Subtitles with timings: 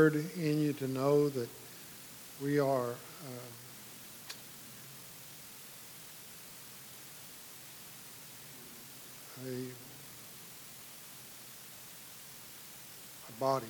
[0.00, 1.48] in you to know that
[2.40, 2.94] we are uh,
[9.44, 9.54] a,
[13.28, 13.66] a body,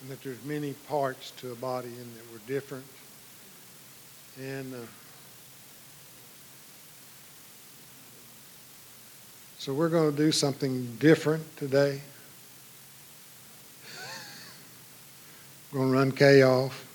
[0.00, 2.84] and that there's many parts to a body, and that we're different.
[4.40, 4.78] And uh,
[9.58, 12.00] so we're going to do something different today.
[15.74, 16.86] Going to run Kay off.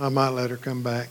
[0.00, 1.06] I might let her come back.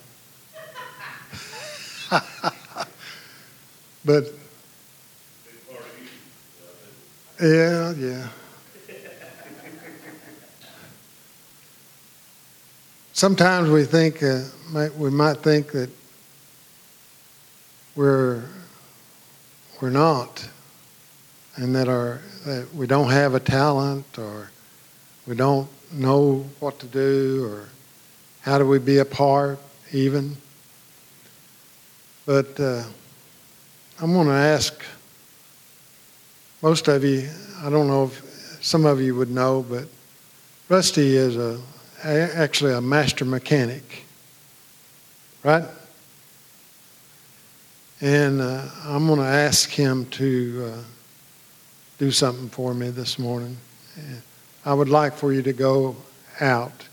[4.04, 4.26] but
[7.42, 8.28] yeah, yeah.
[13.14, 14.44] Sometimes we think uh,
[14.98, 15.90] we might think that
[17.96, 18.44] we're
[19.80, 20.50] we're not,
[21.58, 24.50] and that our that we don't have a talent or
[25.28, 27.68] we don't know what to do or
[28.42, 29.60] how do we be a part
[29.92, 30.38] even.
[32.26, 32.84] But uh,
[34.00, 34.84] I'm going to ask
[36.62, 37.30] most of you,
[37.62, 39.88] I don't know if some of you would know, but
[40.70, 41.60] Rusty is a,
[42.04, 44.06] actually a master mechanic,
[45.44, 45.64] right?
[48.02, 50.84] And uh, I'm going to ask him to uh,
[51.98, 53.58] do something for me this morning.
[54.66, 55.96] I would like for you to go
[56.40, 56.88] out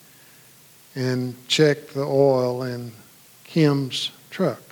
[0.95, 2.93] and check the oil in
[3.45, 4.63] Kim's truck.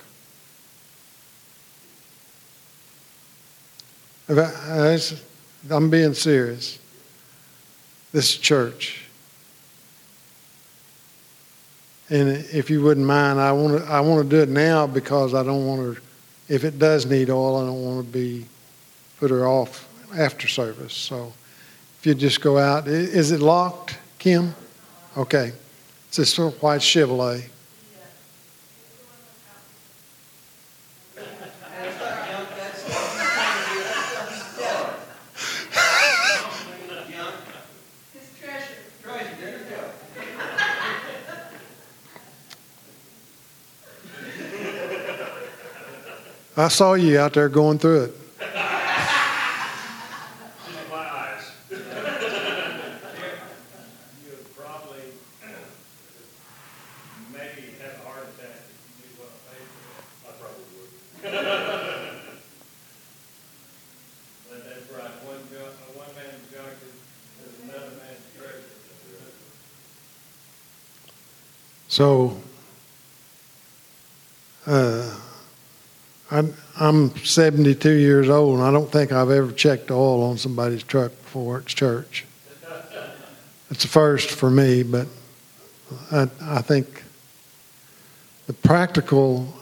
[4.29, 6.79] I'm being serious.
[8.11, 9.05] This church.
[12.09, 15.33] And if you wouldn't mind, I want to I want to do it now because
[15.33, 16.01] I don't want to.
[16.47, 18.45] If it does need oil, I don't want to be
[19.17, 20.93] put her off after service.
[20.93, 21.33] So
[21.99, 24.55] if you just go out, is it locked, Kim?
[25.17, 25.53] Okay.
[26.07, 27.45] It's this white Chevrolet.
[46.55, 48.22] I saw you out there going through it.
[71.93, 72.35] So,
[74.65, 75.15] uh,
[76.31, 80.81] I'm, I'm 72 years old, and I don't think I've ever checked oil on somebody's
[80.81, 82.25] truck before it's church.
[83.69, 85.07] It's a first for me, but
[86.11, 87.03] I, I think
[88.47, 89.53] the practical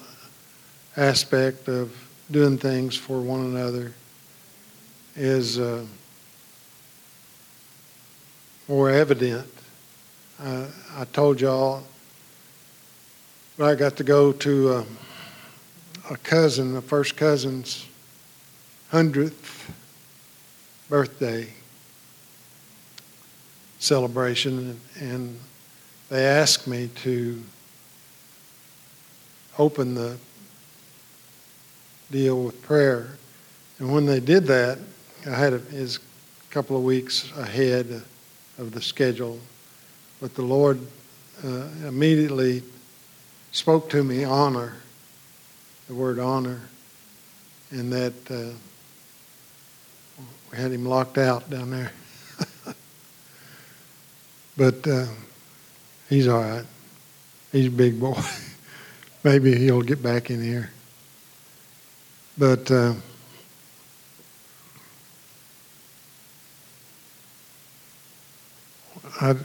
[0.95, 1.93] aspect of
[2.31, 3.91] doing things for one another
[5.17, 5.85] is uh,
[8.69, 9.51] more evident.
[10.41, 11.83] Uh, I told y'all
[13.63, 14.85] I got to go to a,
[16.09, 17.85] a cousin, a first cousin's
[18.89, 19.71] hundredth
[20.89, 21.47] birthday
[23.79, 25.39] celebration, and
[26.09, 27.41] they asked me to
[29.59, 30.17] open the
[32.09, 33.17] deal with prayer.
[33.79, 34.79] And when they did that,
[35.25, 35.99] I had a, his
[36.49, 38.01] couple of weeks ahead
[38.57, 39.39] of the schedule,
[40.19, 40.79] but the Lord
[41.43, 42.63] uh, immediately
[43.51, 44.73] spoke to me honor,
[45.87, 46.61] the word honor,
[47.69, 48.53] and that uh,
[50.51, 51.91] we had him locked out down there.
[54.57, 55.05] but uh,
[56.09, 56.65] he's all right.
[57.51, 58.21] He's a big boy.
[59.23, 60.71] Maybe he'll get back in here.
[62.37, 62.93] But uh,
[69.19, 69.35] I,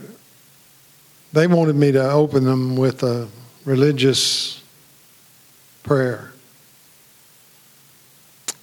[1.33, 3.27] they wanted me to open them with a
[3.67, 4.63] religious
[5.83, 6.31] prayer.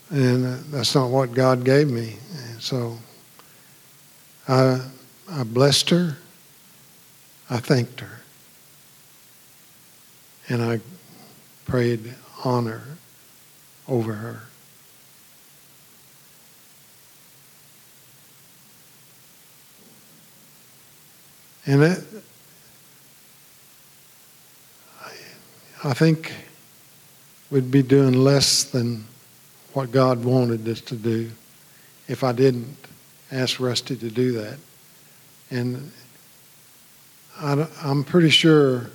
[0.09, 2.17] And uh, that's not what God gave me.
[2.59, 2.97] So
[4.49, 4.81] I,
[5.31, 6.17] I blessed her.
[7.51, 8.21] I thanked her.
[10.49, 10.81] And I
[11.67, 12.83] prayed honor
[13.87, 14.41] over her.
[21.67, 22.05] And it,
[25.86, 26.32] I think
[27.50, 29.04] we'd be doing less than
[29.75, 31.31] what God wanted us to do
[32.08, 32.75] if I didn't
[33.31, 34.56] ask Rusty to do that.
[35.50, 35.92] And
[37.38, 38.88] I, I'm pretty sure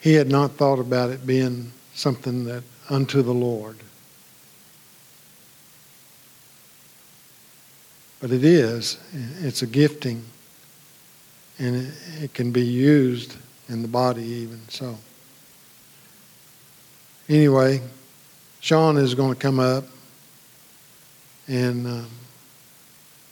[0.00, 3.76] he had not thought about it being something that unto the Lord.
[8.22, 8.98] But it is.
[9.42, 10.24] It's a gifting.
[11.58, 13.36] And it, it can be used
[13.68, 14.60] in the body even.
[14.68, 14.96] So,
[17.28, 17.80] anyway,
[18.60, 19.84] Sean is going to come up
[21.46, 22.10] and um,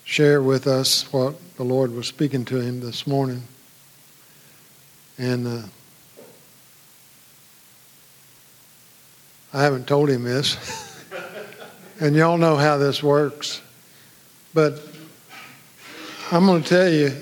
[0.05, 3.43] share with us what the Lord was speaking to him this morning.
[5.19, 5.63] And uh,
[9.55, 10.57] I haven't told him this.
[12.01, 13.61] and y'all know how this works.
[14.55, 14.83] But
[16.31, 17.15] I'm going to tell you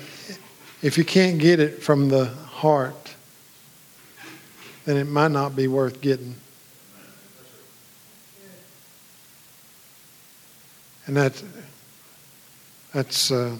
[0.81, 3.00] if you can't get it from the heart,
[4.85, 6.35] then it might not be worth getting.
[11.07, 11.43] And that,
[12.93, 13.57] that's uh,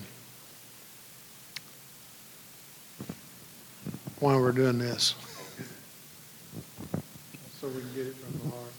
[4.19, 5.15] why we're doing this.
[7.59, 8.71] So we can get it from the heart.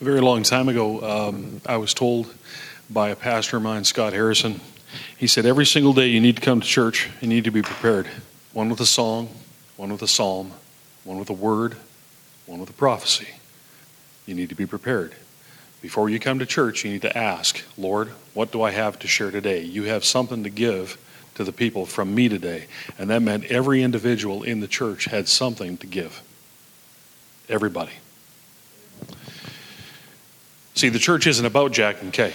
[0.00, 2.32] A very long time ago, um, I was told
[2.90, 4.60] by a pastor of mine, Scott Harrison,
[5.16, 7.62] he said, Every single day you need to come to church, you need to be
[7.62, 8.08] prepared.
[8.52, 9.28] One with a song,
[9.76, 10.52] one with a psalm,
[11.04, 11.76] one with a word,
[12.46, 13.28] one with a prophecy.
[14.26, 15.14] You need to be prepared.
[15.80, 19.08] Before you come to church, you need to ask, Lord, what do I have to
[19.08, 19.62] share today?
[19.62, 20.98] You have something to give
[21.36, 22.66] to the people from me today.
[22.98, 26.20] And that meant every individual in the church had something to give.
[27.48, 27.92] Everybody.
[30.74, 32.32] See, the church isn't about Jack and Kay.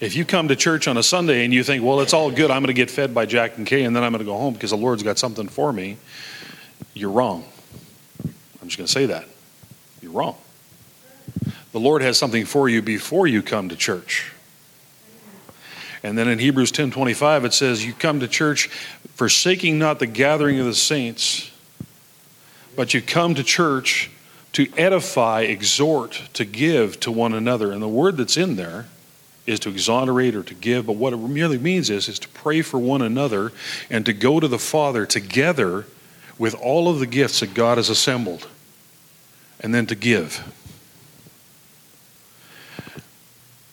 [0.00, 2.50] If you come to church on a Sunday and you think, well, it's all good,
[2.50, 4.36] I'm going to get fed by Jack and Kay and then I'm going to go
[4.36, 5.96] home because the Lord's got something for me,
[6.94, 7.44] you're wrong.
[8.24, 9.26] I'm just going to say that.
[10.00, 10.36] You're wrong.
[11.72, 14.32] The Lord has something for you before you come to church.
[16.02, 18.68] And then in Hebrews 10:25 it says you come to church
[19.14, 21.50] forsaking not the gathering of the saints
[22.76, 24.08] but you come to church
[24.52, 27.72] to edify, exhort, to give to one another.
[27.72, 28.86] And the word that's in there
[29.48, 32.60] is to exonerate or to give, but what it merely means is, is to pray
[32.60, 33.50] for one another
[33.88, 35.86] and to go to the Father together
[36.38, 38.46] with all of the gifts that God has assembled,
[39.60, 40.44] and then to give.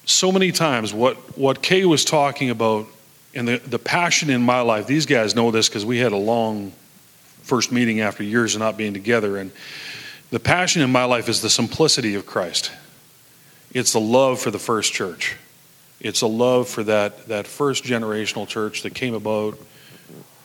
[0.05, 2.87] So many times, what, what Kay was talking about
[3.35, 6.17] and the, the passion in my life, these guys know this because we had a
[6.17, 6.71] long
[7.43, 9.35] first meeting after years of not being together.
[9.35, 9.51] And
[10.31, 12.71] the passion in my life is the simplicity of Christ.
[13.73, 15.35] It's the love for the first church.
[16.05, 19.57] It's a love for that, that first generational church that came about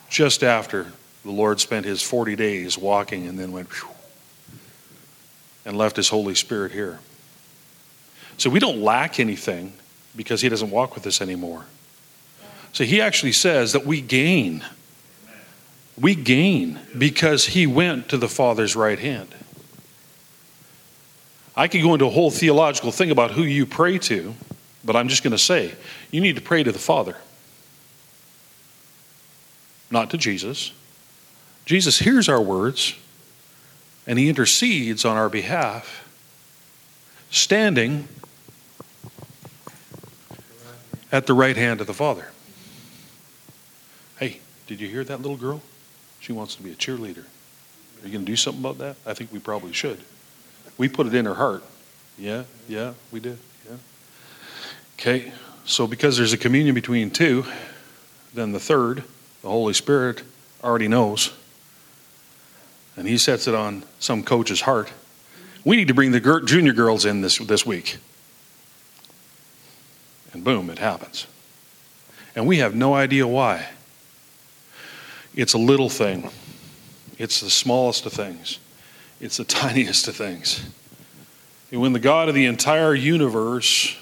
[0.09, 0.87] just after
[1.23, 3.69] the Lord spent his 40 days walking and then went
[5.67, 6.99] and left his Holy Spirit here.
[8.39, 9.75] So we don't lack anything
[10.17, 11.67] because he doesn't walk with us anymore.
[12.73, 14.65] So he actually says that we gain.
[16.01, 19.35] We gain because he went to the Father's right hand.
[21.55, 24.35] I could go into a whole theological thing about who you pray to,
[24.85, 25.75] but I'm just going to say
[26.11, 27.17] you need to pray to the Father,
[29.91, 30.73] not to Jesus.
[31.67, 32.95] Jesus hears our words
[34.07, 36.09] and he intercedes on our behalf,
[37.31, 38.09] standing
[41.13, 42.29] at the right hand of the Father.
[44.19, 45.63] Hey, did you hear that little girl?
[46.21, 47.25] She wants to be a cheerleader.
[48.03, 48.97] Are you going to do something about that?
[49.07, 50.01] I think we probably should.
[50.79, 51.63] We put it in her heart.
[52.19, 53.39] Yeah, yeah, we did.
[55.01, 55.33] Okay,
[55.65, 57.47] so because there's a communion between two,
[58.35, 59.03] then the third,
[59.41, 60.23] the Holy Spirit,
[60.63, 61.33] already knows.
[62.99, 64.93] And he sets it on some coach's heart.
[65.65, 67.97] We need to bring the junior girls in this, this week.
[70.35, 71.27] And boom, it happens.
[72.37, 73.71] And we have no idea why.
[75.35, 76.29] It's a little thing,
[77.17, 78.59] it's the smallest of things.
[79.19, 80.63] It's the tiniest of things.
[81.73, 83.97] And when the God of the entire universe,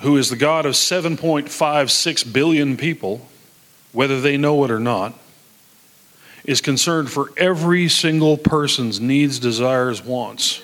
[0.00, 3.28] who is the God of 7.56 billion people,
[3.92, 5.14] whether they know it or not,
[6.44, 10.62] is concerned for every single person's needs, desires, wants.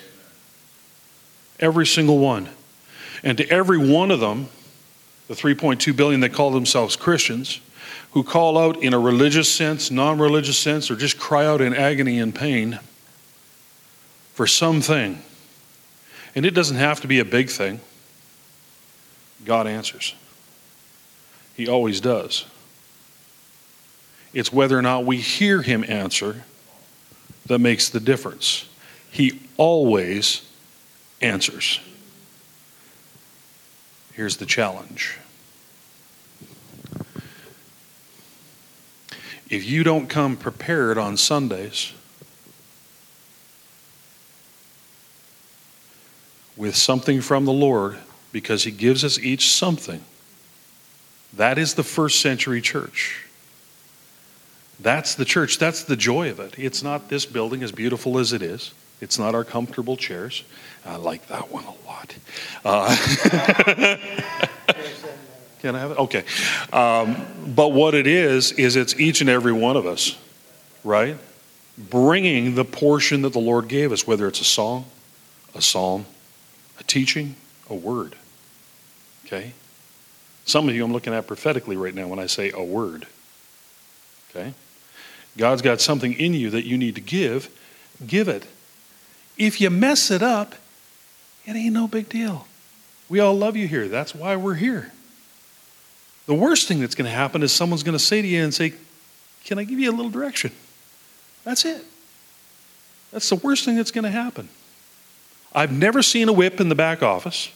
[1.59, 2.49] Every single one.
[3.23, 4.49] And to every one of them,
[5.27, 7.61] the 3.2 billion that call themselves Christians,
[8.11, 11.73] who call out in a religious sense, non religious sense, or just cry out in
[11.73, 12.79] agony and pain,
[14.33, 15.21] for something.
[16.35, 17.79] And it doesn't have to be a big thing.
[19.45, 20.15] God answers.
[21.55, 22.45] He always does.
[24.33, 26.43] It's whether or not we hear Him answer
[27.45, 28.67] that makes the difference.
[29.09, 30.47] He always
[31.21, 31.79] answers.
[34.13, 35.17] Here's the challenge
[39.49, 41.91] if you don't come prepared on Sundays
[46.55, 47.97] with something from the Lord,
[48.31, 50.03] because He gives us each something,
[51.33, 53.25] that is the first century church.
[54.79, 55.59] That's the church.
[55.59, 56.55] That's the joy of it.
[56.57, 58.73] It's not this building, as beautiful as it is.
[58.99, 60.43] It's not our comfortable chairs.
[60.85, 62.15] I like that one a lot.
[62.65, 62.95] Uh,
[65.59, 65.97] can I have it?
[65.99, 66.23] Okay.
[66.73, 70.17] Um, but what it is, is it's each and every one of us,
[70.83, 71.17] right?
[71.77, 74.85] Bringing the portion that the Lord gave us, whether it's a song,
[75.53, 76.05] a psalm,
[76.79, 77.35] a teaching,
[77.69, 78.15] a word.
[79.31, 79.53] Okay?
[80.45, 83.07] Some of you I'm looking at prophetically right now when I say a word.
[84.29, 84.53] Okay?
[85.37, 87.49] God's got something in you that you need to give,
[88.05, 88.45] give it.
[89.37, 90.55] If you mess it up,
[91.45, 92.47] it ain't no big deal.
[93.07, 93.87] We all love you here.
[93.87, 94.91] That's why we're here.
[96.27, 98.53] The worst thing that's going to happen is someone's going to say to you and
[98.53, 98.73] say,
[99.43, 100.51] Can I give you a little direction?
[101.43, 101.83] That's it.
[103.11, 104.49] That's the worst thing that's going to happen.
[105.53, 107.49] I've never seen a whip in the back office.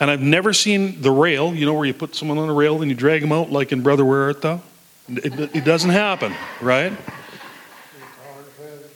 [0.00, 2.80] And I've never seen the rail, you know, where you put someone on a rail
[2.80, 4.62] and you drag them out like in Brother Where Art Thou?
[5.08, 6.92] It, it doesn't happen, right?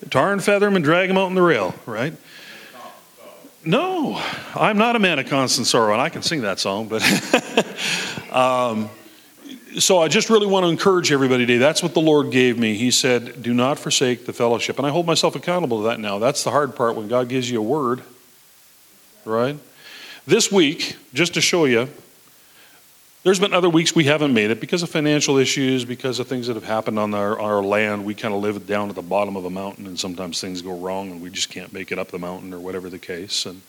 [0.08, 2.14] Tar and feather them and drag them out on the rail, right?
[3.66, 4.23] No,
[4.54, 7.02] I'm not a man of constant sorrow, and I can sing that song, but.
[8.32, 8.90] um,
[9.78, 11.58] so I just really want to encourage everybody today.
[11.58, 12.75] That's what the Lord gave me.
[12.76, 14.78] He said, Do not forsake the fellowship.
[14.78, 16.18] And I hold myself accountable to that now.
[16.18, 18.02] That's the hard part when God gives you a word,
[19.25, 19.56] right?
[20.26, 21.88] This week, just to show you,
[23.25, 26.47] there's been other weeks we haven't made it because of financial issues, because of things
[26.47, 28.07] that have happened on our, our land.
[28.07, 30.78] We kind of live down at the bottom of a mountain, and sometimes things go
[30.78, 33.45] wrong, and we just can't make it up the mountain or whatever the case.
[33.45, 33.61] And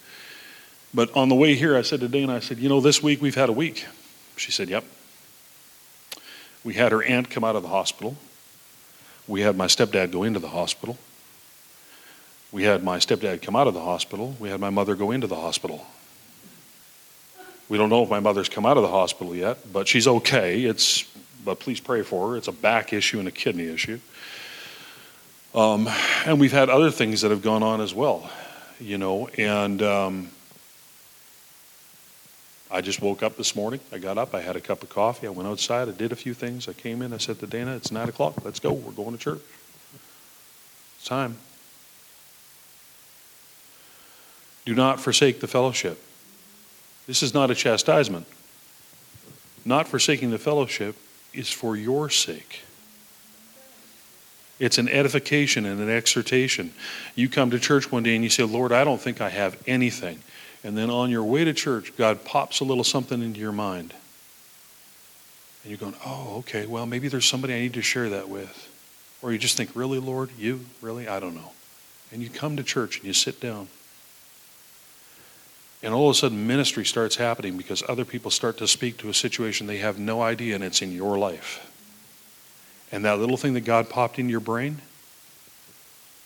[0.94, 3.22] but on the way here, I said to Dana, I said, you know, this week
[3.22, 3.86] we've had a week.
[4.38, 4.86] She said, yep.
[6.64, 8.16] We had her aunt come out of the hospital.
[9.28, 10.98] We had my stepdad go into the hospital.
[12.54, 14.38] We had my stepdad come out of the hospital.
[14.40, 15.86] We had my mother go into the hospital.
[17.68, 20.64] We don't know if my mother's come out of the hospital yet, but she's okay.
[20.64, 21.04] It's,
[21.44, 22.38] but please pray for her.
[22.38, 24.00] It's a back issue and a kidney issue.
[25.56, 25.88] Um,
[26.26, 28.30] and we've had other things that have gone on as well,
[28.80, 29.30] you know.
[29.38, 30.30] And um,
[32.70, 33.80] I just woke up this morning.
[33.92, 34.36] I got up.
[34.36, 35.28] I had a cup of coffee.
[35.28, 35.88] I went outside.
[35.88, 36.68] I did a few things.
[36.68, 37.14] I came in.
[37.14, 38.44] I said to Dana, "It's nine o'clock.
[38.44, 38.74] Let's go.
[38.74, 39.42] We're going to church.
[40.98, 41.38] It's time."
[44.66, 46.02] Do not forsake the fellowship.
[47.08, 48.28] This is not a chastisement.
[49.64, 50.96] Not forsaking the fellowship
[51.34, 52.62] is for your sake.
[54.60, 56.74] It's an edification and an exhortation.
[57.14, 59.62] You come to church one day and you say, Lord, I don't think I have
[59.68, 60.22] anything.
[60.64, 63.94] And then on your way to church, God pops a little something into your mind.
[65.64, 68.72] And you're going, oh, okay, well, maybe there's somebody I need to share that with.
[69.22, 70.30] Or you just think, really, Lord?
[70.38, 70.62] You?
[70.82, 71.08] Really?
[71.08, 71.52] I don't know.
[72.12, 73.68] And you come to church and you sit down.
[75.86, 79.10] And all of a sudden, ministry starts happening because other people start to speak to
[79.10, 81.72] a situation they have no idea, and it's in your life.
[82.92, 84.82] And that little thing that God popped in your brain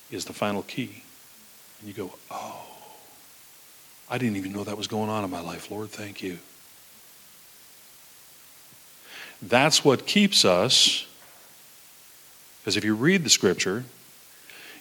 [0.10, 1.04] is the final key.
[1.80, 2.68] And you go, oh,
[4.10, 5.70] I didn't even know that was going on in my life.
[5.70, 6.39] Lord, thank you.
[9.42, 11.06] That's what keeps us,
[12.62, 13.84] because if you read the scripture,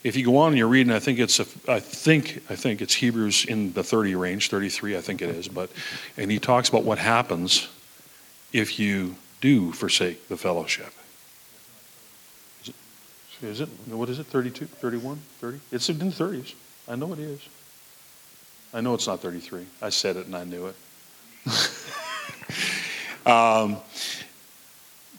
[0.02, 2.80] if you go on and you're reading, I think it's a, I think I think
[2.80, 5.48] it's Hebrews in the 30 range, 33, I think it is.
[5.48, 5.70] But
[6.16, 7.68] and he talks about what happens
[8.52, 10.92] if you do forsake the fellowship.
[13.40, 13.68] Is it?
[13.86, 14.26] What is it?
[14.26, 15.60] 32, 31, 30?
[15.70, 16.54] It's in the 30s.
[16.88, 17.40] I know it is.
[18.74, 19.64] I know it's not 33.
[19.80, 20.76] I said it and I knew it.
[23.26, 23.76] um,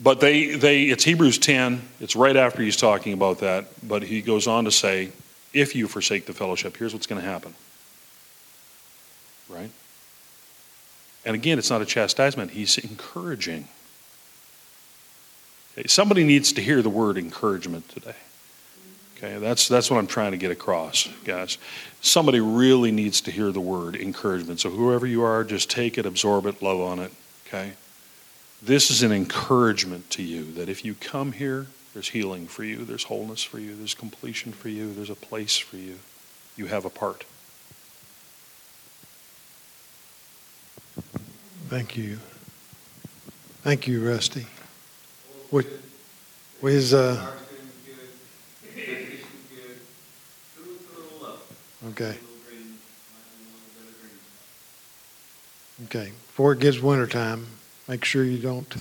[0.01, 1.81] but they, they, it's Hebrews 10.
[1.99, 3.65] It's right after he's talking about that.
[3.87, 5.11] But he goes on to say,
[5.53, 7.53] if you forsake the fellowship, here's what's going to happen.
[9.49, 9.71] Right?
[11.25, 13.67] And again, it's not a chastisement, he's encouraging.
[15.77, 18.15] Okay, somebody needs to hear the word encouragement today.
[19.17, 21.57] Okay, that's, that's what I'm trying to get across, guys.
[21.99, 24.61] Somebody really needs to hear the word encouragement.
[24.61, 27.11] So, whoever you are, just take it, absorb it, love on it.
[27.47, 27.73] Okay?
[28.61, 32.83] This is an encouragement to you that if you come here, there's healing for you,
[32.83, 35.99] there's wholeness for you, there's completion for you, there's a place for you.
[36.57, 37.25] You have a part.
[41.69, 42.19] Thank you.
[43.61, 44.47] Thank you, Rusty.
[45.51, 45.67] With,
[46.61, 47.31] with uh,
[51.87, 52.17] Okay.
[55.85, 56.11] Okay.
[56.27, 57.47] Before it gets wintertime,
[57.89, 58.71] make sure you don't.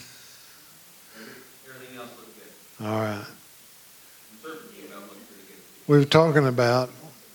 [1.66, 2.10] Everything else
[2.78, 2.86] good.
[2.86, 3.14] All right.
[3.14, 3.26] I'm
[4.42, 5.62] certain you know, looks pretty good.
[5.86, 6.90] We were talking about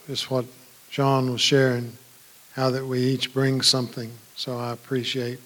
[0.06, 0.46] just what
[0.92, 1.94] John was sharing,
[2.56, 4.12] how that we each bring something.
[4.36, 5.40] So I appreciate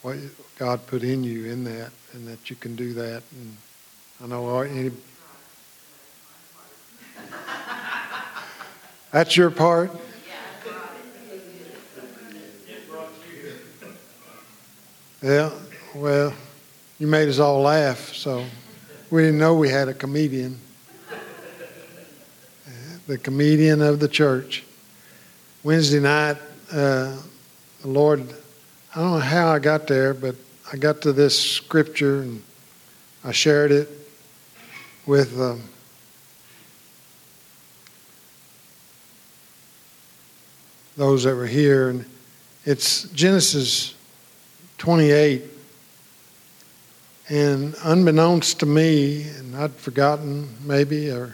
[0.00, 0.16] what
[0.58, 3.22] God put in you in that, and that you can do that.
[3.32, 3.56] And
[4.24, 4.92] I know all- any.
[9.12, 9.90] That's your part.
[15.22, 15.50] Yeah.
[15.94, 16.34] Well,
[16.98, 18.44] you made us all laugh, so
[19.10, 20.60] we didn't know we had a comedian
[23.06, 24.64] the comedian of the church.
[25.62, 26.36] Wednesday night,
[26.72, 27.16] uh,
[27.82, 28.20] the Lord,
[28.94, 30.34] I don't know how I got there, but
[30.72, 32.42] I got to this scripture and
[33.22, 33.88] I shared it
[35.06, 35.62] with um,
[40.96, 41.90] those that were here.
[41.90, 42.04] And
[42.64, 43.94] it's Genesis
[44.78, 45.42] 28.
[47.28, 51.32] And unbeknownst to me, and I'd forgotten maybe, or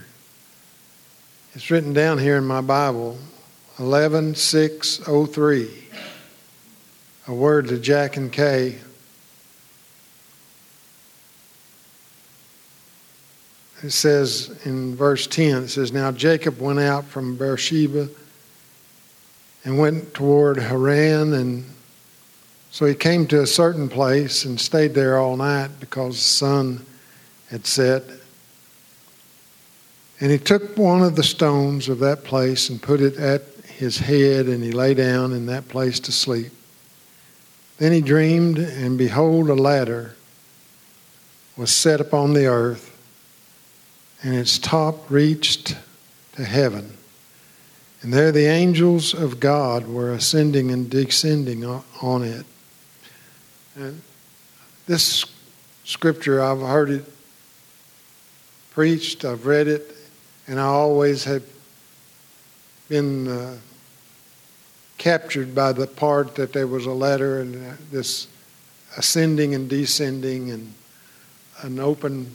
[1.54, 3.18] it's written down here in my Bible,
[3.78, 5.78] 11603.
[7.28, 8.78] A word to Jack and Kay.
[13.82, 18.08] It says in verse 10, it says, Now Jacob went out from Beersheba
[19.64, 21.64] and went toward Haran, and
[22.72, 26.86] so he came to a certain place and stayed there all night because the sun
[27.50, 28.02] had set.
[30.18, 33.98] And he took one of the stones of that place and put it at his
[33.98, 36.50] head, and he lay down in that place to sleep.
[37.76, 40.14] Then he dreamed, and behold, a ladder
[41.58, 42.88] was set upon the earth,
[44.22, 45.76] and its top reached
[46.36, 46.96] to heaven.
[48.00, 52.46] And there the angels of God were ascending and descending on it.
[53.74, 54.02] And
[54.86, 55.24] this
[55.84, 57.04] scripture, I've heard it
[58.72, 59.96] preached, I've read it,
[60.46, 61.42] and I always have
[62.88, 63.56] been uh,
[64.98, 68.28] captured by the part that there was a ladder and uh, this
[68.96, 70.74] ascending and descending and
[71.62, 72.34] an open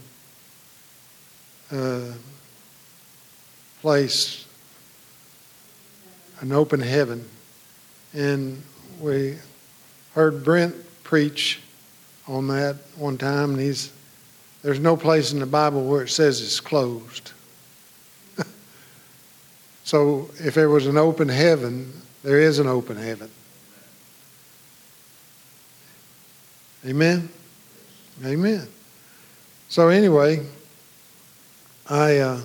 [1.71, 2.11] uh,
[3.81, 4.45] place,
[6.39, 7.27] an open heaven.
[8.13, 8.61] And
[8.99, 9.37] we
[10.13, 10.75] heard Brent
[11.07, 11.61] preach
[12.27, 13.91] on that one time, and he's
[14.61, 17.31] there's no place in the Bible where it says it's closed.
[19.85, 21.93] so if there was an open heaven,
[22.23, 23.29] there is an open heaven.
[26.85, 27.29] Amen?
[28.25, 28.67] Amen.
[29.69, 30.45] So anyway,
[31.89, 32.41] I uh,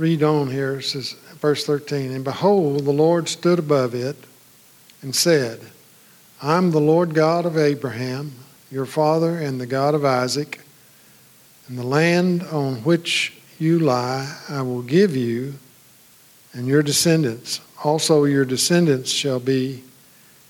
[0.00, 0.78] read on here.
[0.78, 4.16] It says, verse 13, And behold, the Lord stood above it
[5.02, 5.60] and said,
[6.40, 8.32] I'm the Lord God of Abraham,
[8.70, 10.62] your father, and the God of Isaac.
[11.68, 15.54] And the land on which you lie, I will give you
[16.54, 17.60] and your descendants.
[17.84, 19.84] Also, your descendants shall be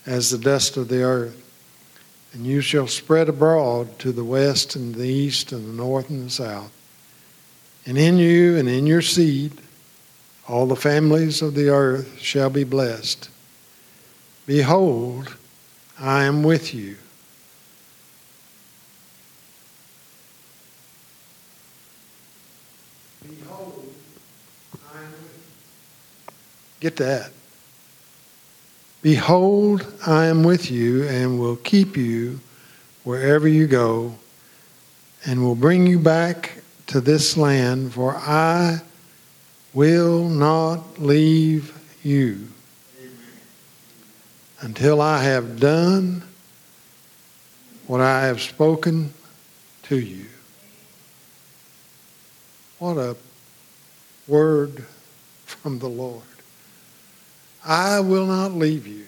[0.07, 1.37] as the dust of the earth.
[2.33, 6.27] And you shall spread abroad to the west and the east and the north and
[6.27, 6.71] the south.
[7.87, 9.53] And in you and in your seed,
[10.47, 13.31] all the families of the earth shall be blessed.
[14.47, 15.37] Behold,
[15.99, 16.97] I am with you.
[23.23, 23.95] Behold,
[24.93, 25.35] I am with
[26.27, 26.33] you.
[26.81, 27.33] Get that.
[29.03, 32.41] Behold, I am with you and will keep you
[33.05, 34.15] wherever you go
[35.25, 36.60] and will bring you back
[36.91, 38.81] to this land, for I
[39.73, 41.73] will not leave
[42.03, 42.49] you
[44.61, 46.25] until I have done
[47.87, 49.15] what I have spoken
[49.85, 50.27] to you.
[52.81, 53.17] What a
[54.27, 54.85] word
[55.47, 56.25] from the Lord.
[57.65, 59.07] I will not leave you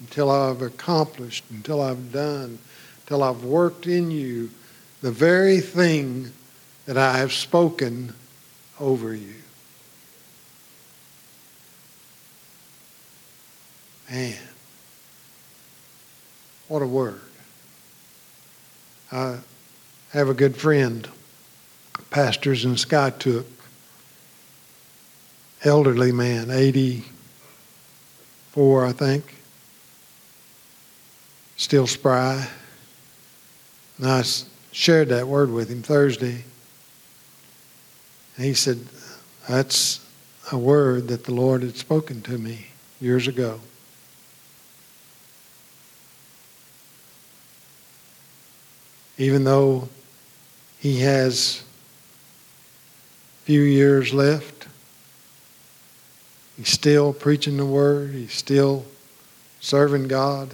[0.00, 2.58] until I've accomplished, until I've done,
[3.02, 4.50] until I've worked in you
[5.06, 6.32] the very thing
[6.86, 8.12] that I have spoken
[8.80, 9.34] over you.
[14.10, 14.36] Man,
[16.66, 17.20] what a word.
[19.12, 19.38] I
[20.10, 21.08] have a good friend,
[22.10, 23.46] pastors in Skiatook,
[25.62, 29.36] elderly man, 84, I think,
[31.56, 32.48] still spry.
[34.02, 34.22] I
[34.76, 36.44] shared that word with him Thursday.
[38.36, 38.78] And he said,
[39.48, 40.06] That's
[40.52, 42.66] a word that the Lord had spoken to me
[43.00, 43.58] years ago.
[49.16, 49.88] Even though
[50.78, 51.64] he has
[53.44, 54.68] few years left,
[56.58, 58.84] he's still preaching the word, he's still
[59.58, 60.50] serving God,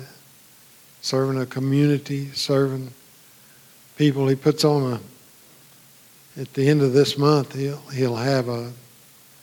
[1.00, 2.92] serving a community, serving
[3.96, 4.28] people.
[4.28, 5.00] He puts on a
[6.40, 8.72] at the end of this month he'll he'll have a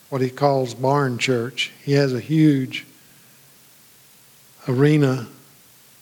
[0.10, 1.72] what he calls barn church.
[1.84, 2.86] He has a huge
[4.68, 5.28] arena,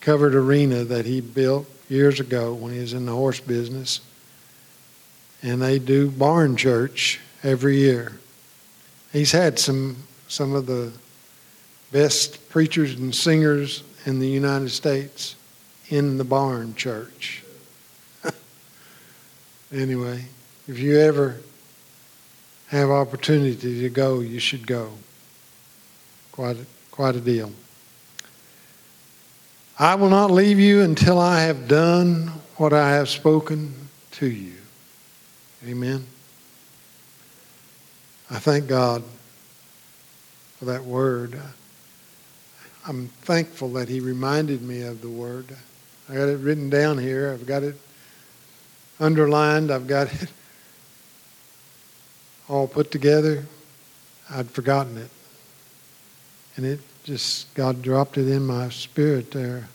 [0.00, 4.00] covered arena that he built years ago when he was in the horse business.
[5.42, 8.18] And they do barn church every year.
[9.12, 10.92] He's had some some of the
[11.92, 15.36] best preachers and singers in the United States
[15.88, 17.42] in the barn church.
[19.72, 20.24] Anyway,
[20.66, 21.36] if you ever
[22.68, 24.90] have opportunity to go, you should go.
[26.32, 27.52] Quite a, quite a deal.
[29.78, 33.74] I will not leave you until I have done what I have spoken
[34.12, 34.54] to you.
[35.66, 36.04] Amen.
[38.30, 39.02] I thank God
[40.58, 41.40] for that word.
[42.86, 45.56] I'm thankful that He reminded me of the word.
[46.08, 47.32] I got it written down here.
[47.32, 47.76] I've got it
[49.00, 49.70] underlined.
[49.70, 50.30] I've got it
[52.48, 53.44] all put together.
[54.30, 55.10] I'd forgotten it.
[56.56, 59.68] And it just, God dropped it in my spirit there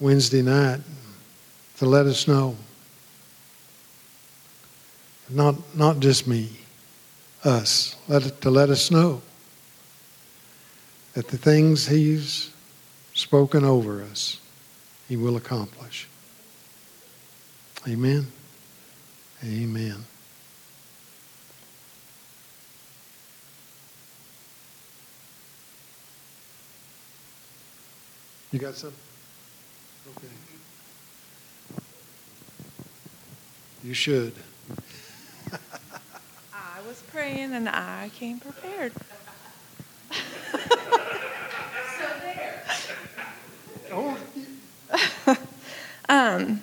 [0.00, 0.80] Wednesday night
[1.78, 2.56] to let us know.
[5.28, 6.50] Not, not just me,
[7.44, 7.96] us.
[8.08, 9.22] Let it, to let us know
[11.14, 12.52] that the things He's
[13.14, 14.38] spoken over us,
[15.08, 16.08] He will accomplish.
[17.86, 18.26] Amen.
[19.44, 20.04] Amen.
[28.52, 28.92] You got some?
[30.16, 30.28] Okay.
[33.82, 34.32] You should.
[36.54, 38.92] I was praying and I came prepared.
[40.12, 42.64] so there.
[43.92, 44.16] Oh,
[46.08, 46.62] Um,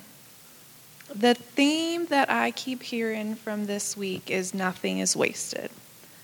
[1.16, 5.70] the theme that I keep hearing from this week is nothing is wasted.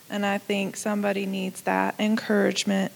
[0.09, 2.91] And I think somebody needs that encouragement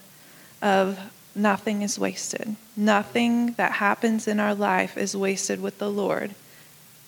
[0.61, 0.99] of
[1.35, 2.55] nothing is wasted.
[2.75, 6.33] Nothing that happens in our life is wasted with the Lord.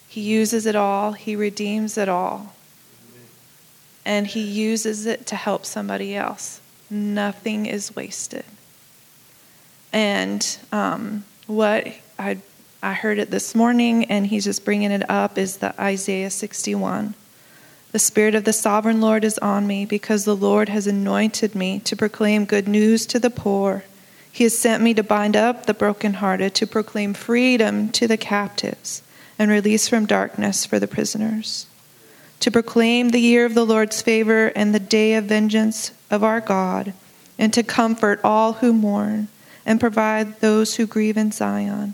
[0.08, 2.54] He uses it all, He redeems it all,
[4.06, 6.60] and He uses it to help somebody else.
[6.90, 8.46] Nothing is wasted.
[9.92, 11.88] And um, what
[12.20, 12.38] I
[12.84, 17.14] I heard it this morning, and he's just bringing it up, is the Isaiah 61.
[17.94, 21.80] The Spirit of the Sovereign Lord is on me because the Lord has anointed me
[21.80, 23.86] to proclaim good news to the poor.
[24.30, 29.02] He has sent me to bind up the brokenhearted, to proclaim freedom to the captives,
[29.40, 31.68] and release from darkness for the prisoners,
[32.42, 36.42] to proclaim the year of the Lord's favor and the day of vengeance of our
[36.42, 36.92] God,
[37.40, 39.30] and to comfort all who mourn,
[39.66, 41.94] and provide those who grieve in Zion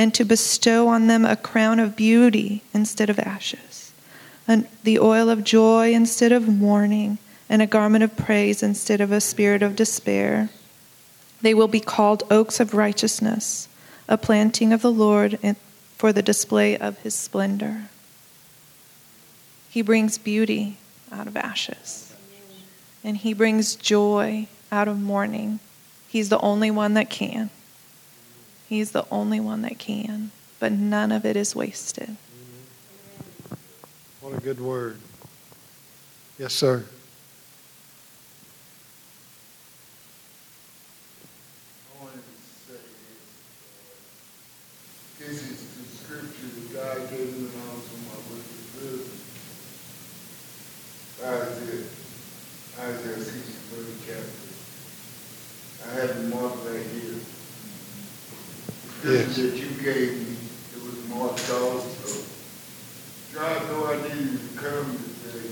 [0.00, 3.92] and to bestow on them a crown of beauty instead of ashes,
[4.48, 7.18] and the oil of joy instead of mourning,
[7.50, 10.48] and a garment of praise instead of a spirit of despair.
[11.42, 13.68] They will be called oaks of righteousness,
[14.08, 15.38] a planting of the Lord
[15.98, 17.82] for the display of his splendor.
[19.68, 20.78] He brings beauty
[21.12, 22.14] out of ashes,
[23.04, 25.60] and he brings joy out of mourning.
[26.08, 27.50] He's the only one that can.
[28.70, 30.30] He's the only one that can,
[30.60, 32.16] but none of it is wasted.
[34.20, 34.96] What a good word.
[36.38, 36.84] Yes, sir.
[41.90, 42.22] I wanted to
[42.68, 42.78] say
[45.18, 45.28] this.
[45.28, 48.54] This is the scripture that God gave me when I was on my way to
[48.78, 49.18] prison.
[51.24, 51.90] Isaiah,
[52.78, 54.46] Isaiah 63 chapter.
[55.82, 57.18] I have it marked right here.
[59.02, 59.32] The Yes.
[59.32, 60.36] scripture that you gave me,
[60.76, 62.20] it was marked also.
[63.32, 65.48] God know I needed to come today.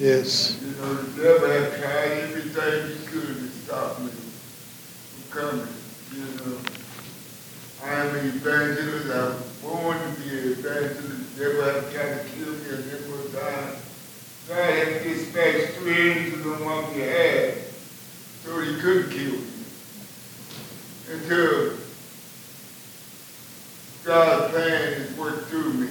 [0.00, 0.56] Yes.
[0.60, 5.74] You know, the devil had tried everything he could to stop me from coming,
[6.16, 6.58] you know.
[7.84, 9.98] I am an evangelist, I was born
[10.74, 13.76] to be an evangelist, the devil had tried to kill me, I never died.
[14.48, 17.54] God had dispatched three angels on my behalf,
[18.44, 19.46] so he couldn't kill me.
[21.10, 21.76] Until
[24.04, 25.88] God's plan is worked through me.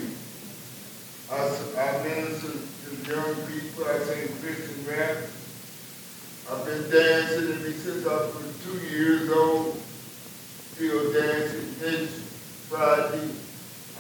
[1.32, 5.18] I, s- I ministered to the young people, I sing Christian rap.
[6.52, 9.80] I've been dancing ever since I was two years old.
[10.74, 11.76] Still dancing.
[11.82, 12.14] Next
[12.70, 13.30] Friday,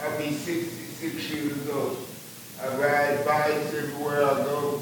[0.02, 1.98] I'll be 66 years old.
[2.64, 4.82] I ride bikes everywhere I go.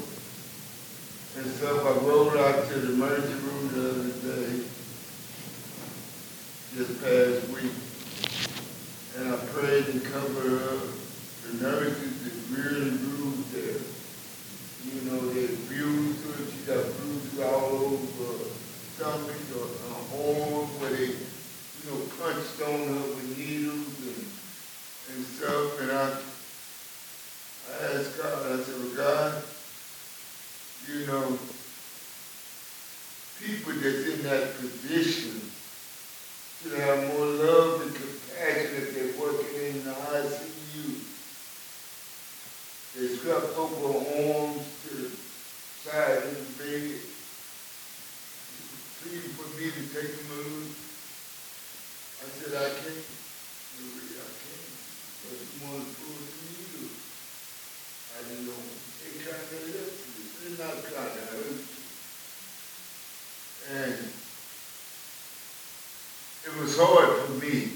[1.36, 1.84] And stuff.
[1.84, 4.62] I rolled out to the emergency room the other day,
[6.74, 7.72] this past week.
[9.18, 10.78] And I prayed and covered her.
[11.48, 13.80] The nurses that really bruised there.
[14.84, 16.44] You know, they abused her.
[16.50, 18.50] She got bruises all over her
[18.94, 19.96] stomach or her
[20.28, 25.80] arm where they, you know, punched on her with needles and, and stuff.
[25.80, 26.18] And I,
[27.70, 29.42] I asked God, I said, well, God,
[30.88, 31.38] you know,
[33.40, 35.40] people that's in that position
[36.62, 41.04] should have more love and compassion if they're working in the ICU.
[42.96, 45.10] They strap over arms to the
[45.84, 46.98] side of the bed.
[48.98, 50.74] Please for me to take them loose.
[52.18, 53.06] I said, I can't.
[53.78, 54.72] Marie, I can't.
[55.22, 56.90] But you want to pull the needle.
[58.18, 58.58] I didn't know.
[58.58, 60.24] They trying to help you.
[60.42, 61.58] They're not trying to help you.
[63.78, 63.94] And
[66.46, 67.70] it was hard for me.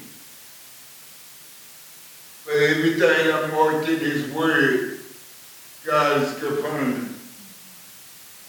[2.72, 4.98] But everything I'm working His word,
[5.85, 7.14] God is confirming.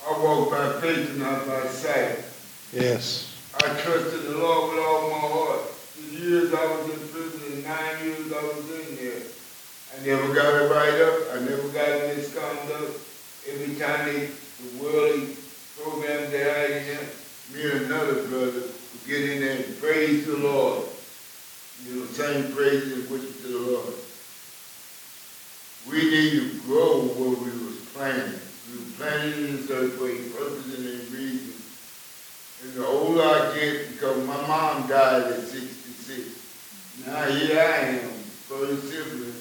[0.08, 2.20] I walk by faith and not by sight.
[2.72, 3.36] Yes.
[3.56, 5.62] I trusted the Lord with all my heart.
[5.98, 9.22] The years I was in prison, the nine years I was in there,
[9.92, 11.36] I never got it right up.
[11.36, 13.02] I never got misconduct.
[13.52, 15.36] Every time they, the worldly
[15.78, 17.10] programs they had in there,
[17.54, 20.86] me and another brother would get in there and praise the Lord.
[21.86, 23.94] You know, sing praise and worship to the Lord.
[25.90, 28.40] We need to grow what we was planting.
[28.72, 29.58] We were planting in a
[30.32, 31.54] purpose and reason.
[32.64, 37.06] And the older I get, because my mom died at 66.
[37.06, 38.10] Now here I am,
[38.48, 39.34] first sibling,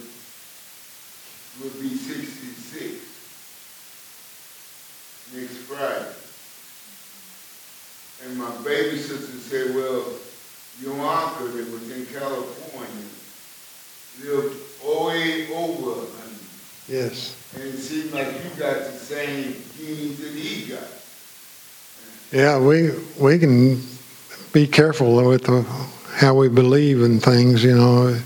[1.63, 3.13] will be 66
[5.35, 6.15] next Friday.
[8.25, 10.05] And my baby sister said, well,
[10.81, 13.09] your uncle that was in California
[14.21, 16.22] lived all way over 100.
[16.89, 17.37] Yes.
[17.55, 20.89] And it seems like you got the same genes that he got.
[22.33, 22.91] Yeah, we
[23.21, 23.81] we can
[24.53, 25.63] be careful with the,
[26.15, 27.63] how we believe in things.
[27.63, 28.21] You know,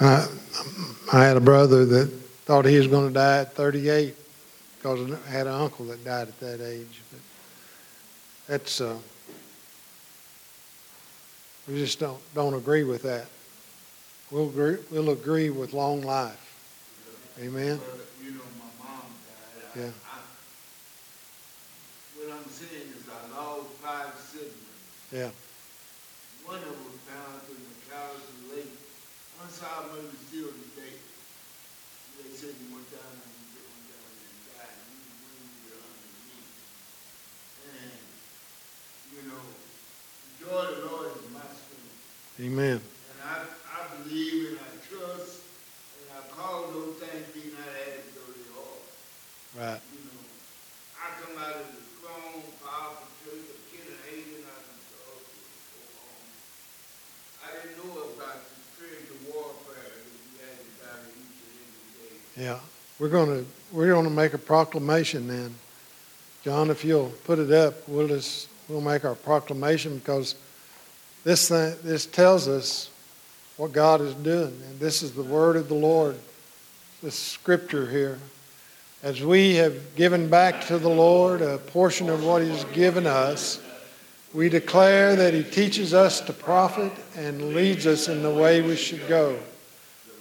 [0.00, 0.28] I
[1.12, 2.06] I had a brother that
[2.46, 4.16] thought he was going to die at 38
[4.76, 7.02] because I had an uncle that died at that age.
[7.10, 7.20] But
[8.46, 8.96] that's uh,
[11.68, 13.26] we just don't don't agree with that.
[14.30, 16.41] We'll agree, we'll agree with long life.
[17.40, 17.80] Amen.
[17.80, 19.72] But, you know, my mom died.
[19.76, 19.92] Yeah.
[20.04, 20.20] I-
[22.16, 24.60] What I'm saying is I lost five siblings.
[25.10, 25.30] Yeah.
[26.44, 28.76] One of them found in the Calhoun Lake.
[29.42, 30.94] Unsolved murder still today.
[32.20, 34.76] They said he went down and he went down and died.
[34.86, 36.52] He was wounded underneath.
[37.72, 38.06] And,
[39.10, 41.96] you know, the joy of the Lord is my strength.
[42.38, 42.78] Amen.
[42.78, 45.41] And I, I believe and I trust
[46.42, 48.82] call those things be not as though they are.
[49.62, 49.80] Right.
[49.94, 50.26] You know,
[50.98, 55.22] I come out of the strong, powerful church of Kenneth Hagin, I was um,
[57.46, 61.94] I didn't know about the spiritual warfare that we had to battle each and every
[61.94, 62.50] day.
[62.50, 62.58] Yeah,
[62.98, 65.54] we're going to, we're going to make a proclamation then.
[66.42, 70.34] John, if you'll put it up, we'll just, we'll make our proclamation because
[71.22, 72.90] this thing, this tells us
[73.56, 74.60] what God is doing.
[74.68, 76.16] And this is the word of the Lord,
[77.02, 78.16] this scripture here.
[79.02, 83.60] As we have given back to the Lord a portion of what He's given us,
[84.32, 88.76] we declare that He teaches us to profit and leads us in the way we
[88.76, 89.36] should go.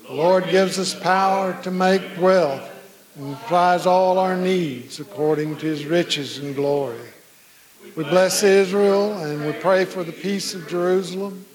[0.07, 2.67] The Lord gives us power to make wealth
[3.15, 6.97] and supplies all our needs according to his riches and glory.
[7.95, 11.45] We bless Israel and we pray for the peace of Jerusalem.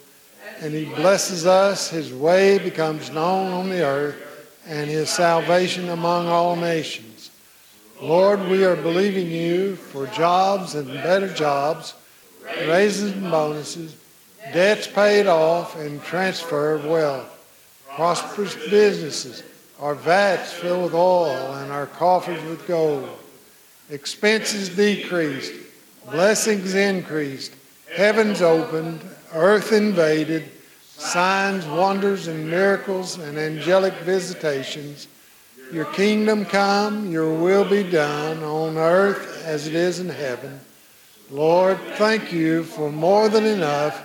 [0.60, 4.25] And he blesses us, his way becomes known on the earth,
[4.66, 7.31] and his salvation among all nations.
[8.00, 11.94] Lord, we are believing you for jobs and better jobs,
[12.66, 13.96] raises and bonuses,
[14.52, 17.33] debts paid off, and transfer of wealth
[17.96, 19.42] prosperous businesses,
[19.81, 23.09] our vats filled with oil, and our coffers with gold.
[23.88, 25.55] Expenses decreased,
[26.11, 27.55] blessings increased,
[27.94, 29.00] heavens opened,
[29.33, 30.44] earth invaded,
[30.96, 35.09] signs, wonders, and miracles, and angelic visitations.
[35.72, 40.61] Your kingdom come, your will be done on earth as it is in heaven.
[41.30, 44.02] Lord, thank you for more than enough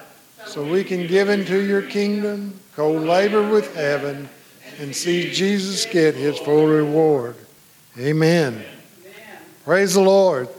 [0.48, 4.28] so we can give into your kingdom, co labor with heaven,
[4.80, 7.36] and see Jesus get his full reward.
[7.98, 8.66] Amen.
[9.64, 10.50] Praise the Lord.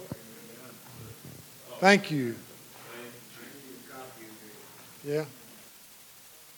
[1.81, 2.37] Thank you.
[5.05, 5.25] Yeah.